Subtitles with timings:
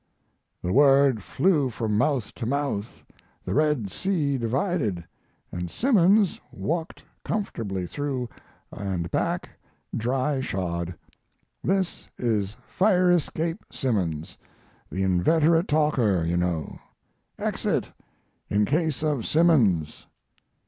[0.63, 3.05] The word flew from mouth to mouth,
[3.45, 5.05] the Red Sea divided,
[5.39, 8.27] & Simmons walked comfortably through
[8.71, 9.49] & back,
[9.95, 10.95] dry shod.
[11.63, 14.39] This is Fire escape Simmons,
[14.89, 16.79] the inveterate talker, you know:
[17.37, 17.91] Exit
[18.49, 20.07] in case of Simmons.